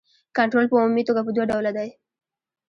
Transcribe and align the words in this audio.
کنټرول 0.37 0.65
په 0.69 0.75
عمومي 0.79 1.03
توګه 1.07 1.21
په 1.23 1.31
دوه 1.35 1.45
ډوله 1.51 1.71
دی. 1.77 1.89